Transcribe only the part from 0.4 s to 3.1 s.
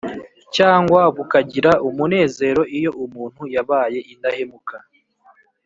cyangwa bukagira umunezero iyo